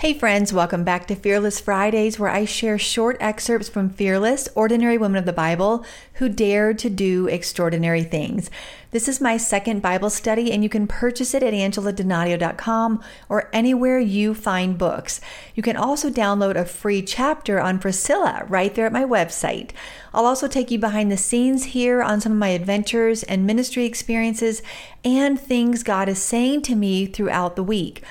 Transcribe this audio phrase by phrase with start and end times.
[0.00, 4.98] Hey, friends, welcome back to Fearless Fridays, where I share short excerpts from fearless, ordinary
[4.98, 5.86] women of the Bible
[6.16, 8.50] who dared to do extraordinary things.
[8.90, 13.98] This is my second Bible study, and you can purchase it at angeladonadio.com or anywhere
[13.98, 15.18] you find books.
[15.54, 19.70] You can also download a free chapter on Priscilla right there at my website.
[20.12, 23.86] I'll also take you behind the scenes here on some of my adventures and ministry
[23.86, 24.62] experiences
[25.02, 28.02] and things God is saying to me throughout the week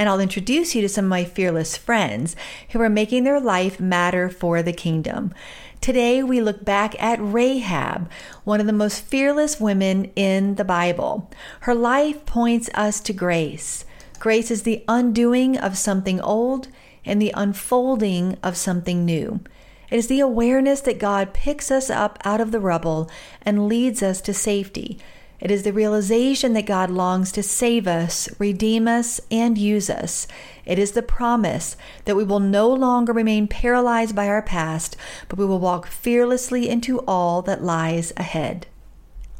[0.00, 2.34] and I'll introduce you to some of my fearless friends
[2.70, 5.34] who are making their life matter for the kingdom.
[5.82, 8.08] Today, we look back at Rahab,
[8.44, 11.30] one of the most fearless women in the Bible.
[11.60, 13.84] Her life points us to grace.
[14.18, 16.68] Grace is the undoing of something old
[17.04, 19.40] and the unfolding of something new.
[19.90, 23.10] It is the awareness that God picks us up out of the rubble
[23.42, 24.98] and leads us to safety.
[25.40, 30.26] It is the realization that God longs to save us, redeem us, and use us.
[30.66, 34.96] It is the promise that we will no longer remain paralyzed by our past,
[35.28, 38.66] but we will walk fearlessly into all that lies ahead.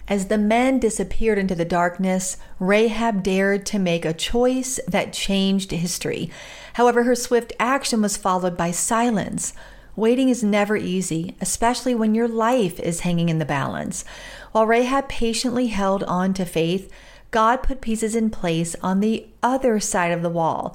[0.09, 5.71] As the men disappeared into the darkness, Rahab dared to make a choice that changed
[5.71, 6.31] history.
[6.73, 9.53] However, her swift action was followed by silence.
[10.01, 14.03] Waiting is never easy, especially when your life is hanging in the balance.
[14.51, 16.91] While Rahab patiently held on to faith,
[17.31, 20.75] God put pieces in place on the other side of the wall.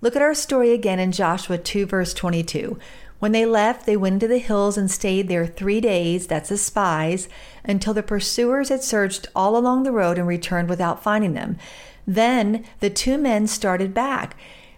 [0.00, 2.78] Look at our story again in Joshua 2, verse 22.
[3.18, 6.56] When they left, they went into the hills and stayed there three days, that's the
[6.56, 7.28] spies,
[7.66, 11.58] until the pursuers had searched all along the road and returned without finding them.
[12.06, 14.34] Then the two men started back.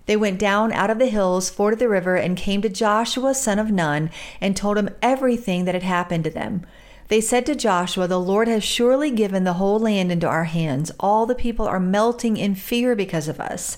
[0.06, 3.58] They went down out of the hills, forded the river, and came to Joshua, son
[3.58, 6.66] of Nun, and told him everything that had happened to them.
[7.08, 10.90] They said to Joshua, The Lord has surely given the whole land into our hands.
[11.00, 13.76] All the people are melting in fear because of us.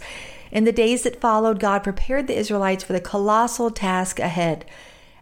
[0.50, 4.64] In the days that followed, God prepared the Israelites for the colossal task ahead.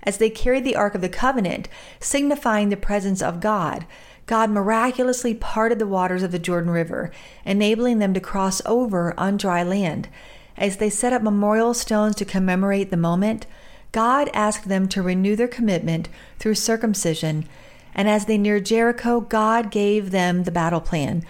[0.03, 1.69] As they carried the Ark of the Covenant,
[1.99, 3.87] signifying the presence of God,
[4.27, 7.11] God miraculously parted the waters of the Jordan River,
[7.45, 10.09] enabling them to cross over on dry land.
[10.57, 13.47] As they set up memorial stones to commemorate the moment,
[13.93, 17.47] God asked them to renew their commitment through circumcision
[17.95, 21.25] and as they neared Jericho, God gave them the battle plan.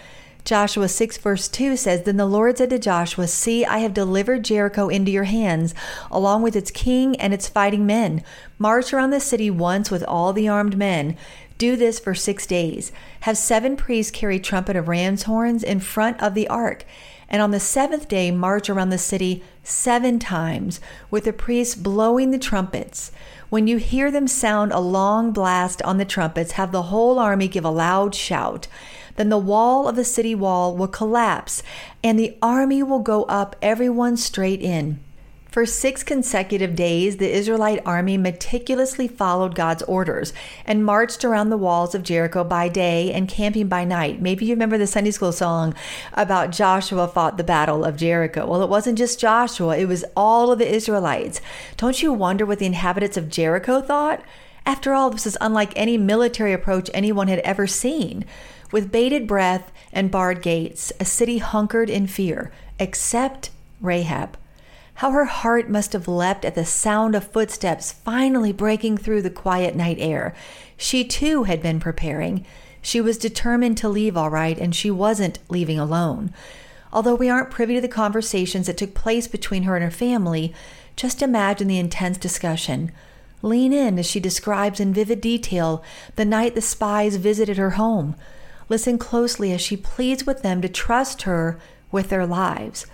[0.45, 4.45] Joshua 6, verse 2 says, Then the Lord said to Joshua, See, I have delivered
[4.45, 5.75] Jericho into your hands,
[6.11, 8.23] along with its king and its fighting men.
[8.59, 11.17] March around the city once with all the armed men.
[11.57, 12.91] Do this for six days.
[13.21, 16.85] Have seven priests carry trumpet of ram's horns in front of the ark.
[17.29, 22.31] And on the seventh day, march around the city seven times, with the priests blowing
[22.31, 23.13] the trumpets.
[23.51, 27.49] When you hear them sound a long blast on the trumpets, have the whole army
[27.49, 28.67] give a loud shout.
[29.17, 31.63] Then the wall of the city wall will collapse,
[32.03, 34.99] and the army will go up, everyone straight in.
[35.55, 40.33] For six consecutive days, the Israelite army meticulously followed God's orders
[40.67, 44.21] and marched around the walls of Jericho by day and camping by night.
[44.21, 45.73] Maybe you remember the Sunday school song
[46.15, 48.45] about Joshua fought the battle of Jericho.
[48.49, 51.41] Well, it wasn't just Joshua, it was all of the Israelites.
[51.77, 54.25] Don't you wonder what the inhabitants of Jericho thought?
[54.67, 58.25] After all, this is unlike any military approach anyone had ever seen.
[58.73, 62.51] With bated breath and barred gates, a city hunkered in fear,
[62.81, 63.51] except
[63.81, 64.37] Rahab.
[64.95, 69.31] How her heart must have leapt at the sound of footsteps finally breaking through the
[69.31, 70.35] quiet night air.
[70.77, 72.47] She too had been preparing.
[72.81, 76.33] She was determined to leave all right, and she wasn't leaving alone.
[76.93, 80.55] Although we aren't privy to the conversations that took place between her and her family,
[80.95, 82.93] just imagine the intense discussion.
[83.43, 85.83] Lean in as she describes in vivid detail
[86.15, 88.15] the night the spies visited her home.
[88.69, 91.59] Listen closely as she pleads with them to trust her
[91.91, 92.87] with their lives.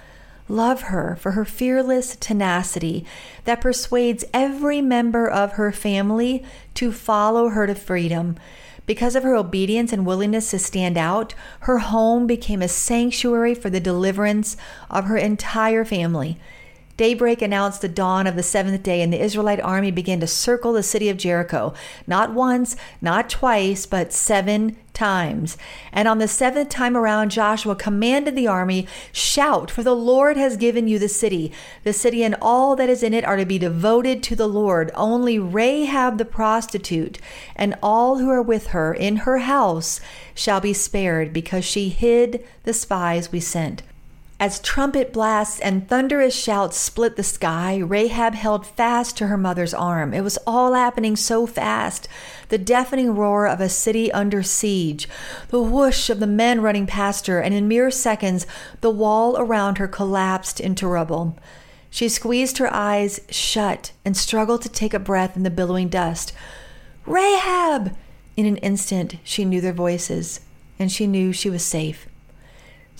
[0.50, 3.04] Love her for her fearless tenacity
[3.44, 6.44] that persuades every member of her family
[6.74, 8.34] to follow her to freedom.
[8.84, 13.70] Because of her obedience and willingness to stand out, her home became a sanctuary for
[13.70, 14.56] the deliverance
[14.90, 16.36] of her entire family.
[17.00, 20.74] Daybreak announced the dawn of the seventh day, and the Israelite army began to circle
[20.74, 21.72] the city of Jericho,
[22.06, 25.56] not once, not twice, but seven times.
[25.92, 30.58] And on the seventh time around, Joshua commanded the army, Shout, for the Lord has
[30.58, 31.52] given you the city.
[31.84, 34.90] The city and all that is in it are to be devoted to the Lord.
[34.94, 37.18] Only Rahab the prostitute
[37.56, 40.02] and all who are with her in her house
[40.34, 43.84] shall be spared, because she hid the spies we sent.
[44.40, 49.74] As trumpet blasts and thunderous shouts split the sky, Rahab held fast to her mother's
[49.74, 50.14] arm.
[50.14, 52.08] It was all happening so fast.
[52.48, 55.10] The deafening roar of a city under siege,
[55.48, 58.46] the whoosh of the men running past her, and in mere seconds,
[58.80, 61.38] the wall around her collapsed into rubble.
[61.90, 66.32] She squeezed her eyes shut and struggled to take a breath in the billowing dust.
[67.04, 67.94] Rahab!
[68.38, 70.40] In an instant, she knew their voices,
[70.78, 72.06] and she knew she was safe.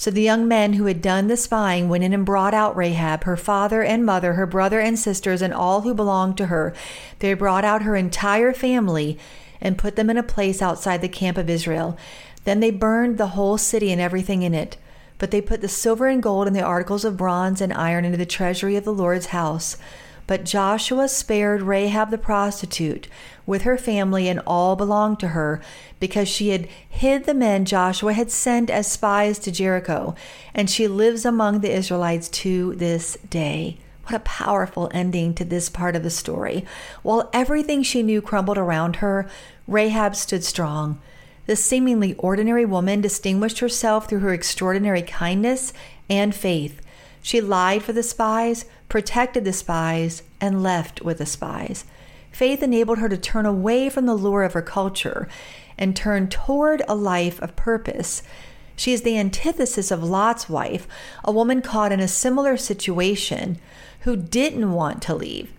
[0.00, 3.24] So the young men who had done the spying went in and brought out Rahab,
[3.24, 6.72] her father and mother, her brother and sisters, and all who belonged to her.
[7.18, 9.18] They brought out her entire family
[9.60, 11.98] and put them in a place outside the camp of Israel.
[12.44, 14.78] Then they burned the whole city and everything in it.
[15.18, 18.16] But they put the silver and gold and the articles of bronze and iron into
[18.16, 19.76] the treasury of the Lord's house.
[20.30, 23.08] But Joshua spared Rahab the prostitute
[23.46, 25.60] with her family and all belonged to her
[25.98, 30.14] because she had hid the men Joshua had sent as spies to Jericho,
[30.54, 33.78] and she lives among the Israelites to this day.
[34.04, 36.64] What a powerful ending to this part of the story.
[37.02, 39.28] While everything she knew crumbled around her,
[39.66, 41.00] Rahab stood strong.
[41.46, 45.72] This seemingly ordinary woman distinguished herself through her extraordinary kindness
[46.08, 46.80] and faith.
[47.22, 51.84] She lied for the spies, protected the spies, and left with the spies.
[52.32, 55.28] Faith enabled her to turn away from the lure of her culture
[55.76, 58.22] and turn toward a life of purpose.
[58.76, 60.86] She is the antithesis of Lot's wife,
[61.24, 63.58] a woman caught in a similar situation
[64.00, 65.52] who didn't want to leave.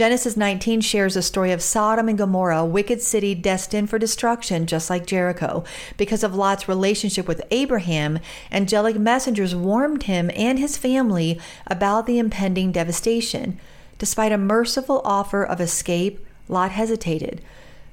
[0.00, 4.64] Genesis 19 shares a story of Sodom and Gomorrah, a wicked city destined for destruction,
[4.64, 5.62] just like Jericho.
[5.98, 8.18] Because of Lot's relationship with Abraham,
[8.50, 13.60] angelic messengers warned him and his family about the impending devastation.
[13.98, 17.42] Despite a merciful offer of escape, Lot hesitated.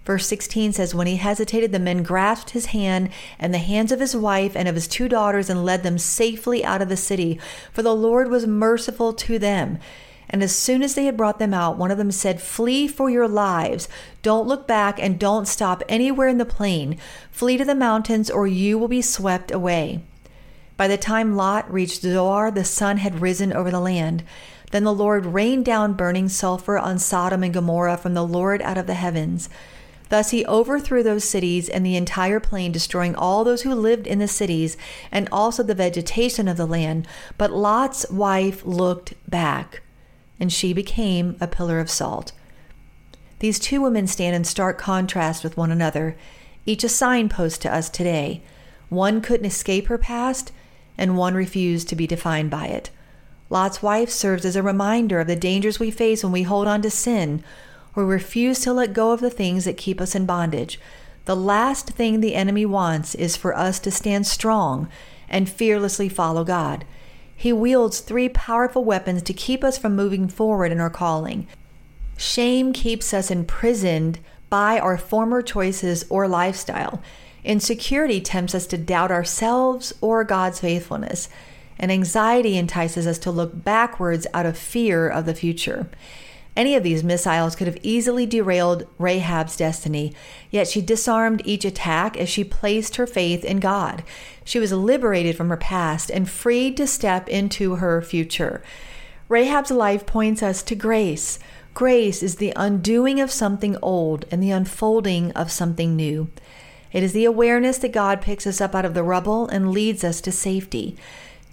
[0.06, 4.00] Verse 16 says, When he hesitated, the men grasped his hand and the hands of
[4.00, 7.38] his wife and of his two daughters and led them safely out of the city,
[7.74, 9.80] for the Lord was merciful to them.
[10.29, 13.09] And as soon as they had brought them out, one of them said, Flee for
[13.09, 13.88] your lives.
[14.21, 16.97] Don't look back and don't stop anywhere in the plain.
[17.31, 20.03] Flee to the mountains, or you will be swept away.
[20.75, 24.24] By the time Lot reached Zoar, the sun had risen over the land.
[24.71, 28.77] Then the Lord rained down burning sulfur on Sodom and Gomorrah from the Lord out
[28.77, 29.50] of the heavens.
[30.09, 34.19] Thus he overthrew those cities and the entire plain, destroying all those who lived in
[34.19, 34.77] the cities
[35.12, 37.07] and also the vegetation of the land.
[37.38, 39.81] But Lot's wife looked back
[40.39, 42.31] and she became a pillar of salt.
[43.39, 46.17] These two women stand in stark contrast with one another,
[46.65, 48.41] each a signpost to us today.
[48.89, 50.51] One couldn't escape her past,
[50.97, 52.89] and one refused to be defined by it.
[53.49, 56.81] Lot's wife serves as a reminder of the dangers we face when we hold on
[56.81, 57.43] to sin
[57.95, 60.79] or refuse to let go of the things that keep us in bondage.
[61.25, 64.89] The last thing the enemy wants is for us to stand strong
[65.29, 66.85] and fearlessly follow God.
[67.39, 71.47] He wields three powerful weapons to keep us from moving forward in our calling.
[72.17, 74.17] Shame keeps us imprisoned
[74.49, 76.99] by our former choices or lifestyle.
[77.43, 81.29] Insecurity tempts us to doubt ourselves or God's faithfulness.
[81.77, 85.91] And anxiety entices us to look backwards out of fear of the future.
[86.57, 90.15] Any of these missiles could have easily derailed Rahab's destiny,
[90.50, 94.04] yet she disarmed each attack as she placed her faith in God.
[94.44, 98.63] She was liberated from her past and freed to step into her future.
[99.30, 101.38] Rahab's life points us to grace.
[101.75, 106.27] Grace is the undoing of something old and the unfolding of something new.
[106.92, 110.04] It is the awareness that God picks us up out of the rubble and leads
[110.04, 110.98] us to safety.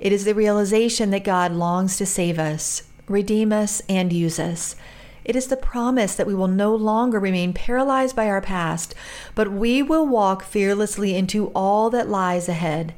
[0.01, 4.77] It is the realization that God longs to save us, redeem us, and use us.
[5.24, 8.94] It is the promise that we will no longer remain paralyzed by our past,
[9.34, 12.94] but we will walk fearlessly into all that lies ahead.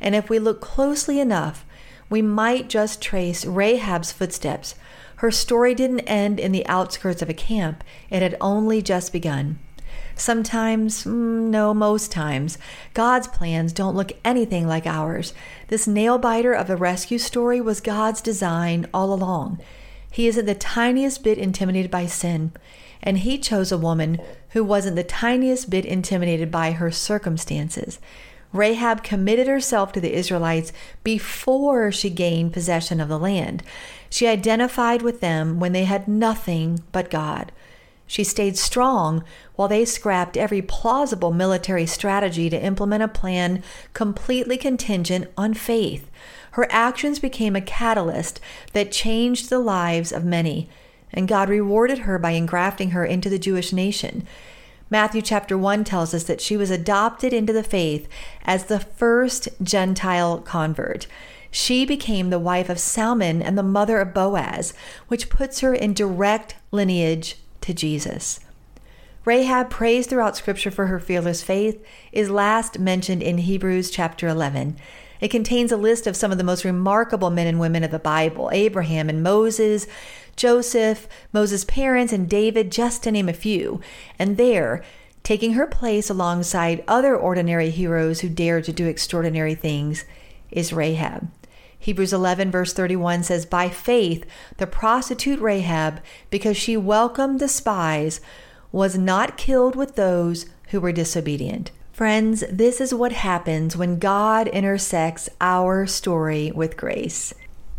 [0.00, 1.66] And if we look closely enough,
[2.08, 4.74] we might just trace Rahab's footsteps.
[5.16, 9.58] Her story didn't end in the outskirts of a camp, it had only just begun.
[10.14, 12.56] Sometimes, mm, no, most times,
[12.94, 15.34] God's plans don't look anything like ours.
[15.68, 19.60] This nail biter of a rescue story was God's design all along.
[20.16, 22.52] He isn't the tiniest bit intimidated by sin,
[23.02, 24.18] and he chose a woman
[24.52, 28.00] who wasn't the tiniest bit intimidated by her circumstances.
[28.50, 30.72] Rahab committed herself to the Israelites
[31.04, 33.62] before she gained possession of the land.
[34.08, 37.52] She identified with them when they had nothing but God.
[38.06, 39.22] She stayed strong
[39.56, 46.10] while they scrapped every plausible military strategy to implement a plan completely contingent on faith.
[46.56, 48.40] Her actions became a catalyst
[48.72, 50.70] that changed the lives of many,
[51.12, 54.26] and God rewarded her by engrafting her into the Jewish nation.
[54.88, 58.08] Matthew chapter 1 tells us that she was adopted into the faith
[58.42, 61.06] as the first Gentile convert.
[61.50, 64.72] She became the wife of Salmon and the mother of Boaz,
[65.08, 68.40] which puts her in direct lineage to Jesus.
[69.26, 74.78] Rahab, praised throughout Scripture for her fearless faith, is last mentioned in Hebrews chapter 11.
[75.20, 77.98] It contains a list of some of the most remarkable men and women of the
[77.98, 79.86] Bible Abraham and Moses,
[80.36, 83.80] Joseph, Moses' parents, and David, just to name a few.
[84.18, 84.82] And there,
[85.22, 90.04] taking her place alongside other ordinary heroes who dared to do extraordinary things,
[90.50, 91.30] is Rahab.
[91.78, 94.24] Hebrews 11, verse 31 says, By faith,
[94.56, 98.20] the prostitute Rahab, because she welcomed the spies,
[98.72, 101.70] was not killed with those who were disobedient.
[101.96, 107.32] Friends, this is what happens when God intersects our story with grace.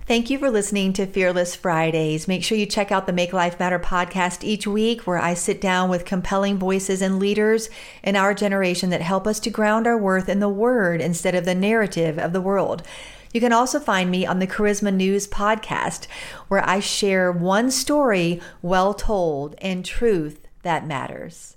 [0.08, 2.28] Thank you for listening to Fearless Fridays.
[2.28, 5.62] Make sure you check out the Make Life Matter podcast each week, where I sit
[5.62, 7.70] down with compelling voices and leaders
[8.02, 11.46] in our generation that help us to ground our worth in the Word instead of
[11.46, 12.82] the narrative of the world.
[13.36, 16.08] You can also find me on the Charisma News podcast,
[16.48, 21.57] where I share one story well told and truth that matters.